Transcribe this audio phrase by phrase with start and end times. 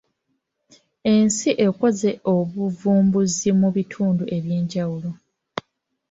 [1.15, 5.09] Ensi ekoze obuvumbuzi mu bintu eby’enjawulo.